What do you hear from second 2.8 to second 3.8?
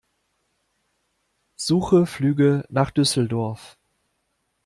Düsseldorf.